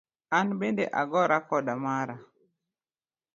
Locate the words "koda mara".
1.49-2.15